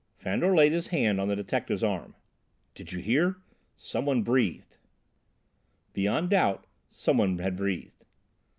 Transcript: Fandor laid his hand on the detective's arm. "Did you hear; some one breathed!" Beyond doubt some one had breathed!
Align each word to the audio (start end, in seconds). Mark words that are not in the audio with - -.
Fandor 0.17 0.55
laid 0.55 0.71
his 0.71 0.87
hand 0.87 1.21
on 1.21 1.27
the 1.27 1.35
detective's 1.35 1.83
arm. 1.83 2.15
"Did 2.73 2.91
you 2.91 3.01
hear; 3.01 3.35
some 3.77 4.03
one 4.07 4.23
breathed!" 4.23 4.77
Beyond 5.93 6.31
doubt 6.31 6.65
some 6.89 7.17
one 7.19 7.37
had 7.37 7.55
breathed! 7.55 8.03